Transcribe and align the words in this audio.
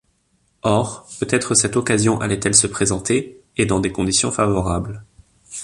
Or, 0.63 1.07
peut-être 1.19 1.53
cette 1.53 1.75
occasion 1.75 2.19
allait-elle 2.21 2.55
se 2.55 2.65
présenter, 2.65 3.39
et 3.57 3.67
dans 3.67 3.79
des 3.79 3.91
conditions 3.91 4.31
favorables. 4.31 5.03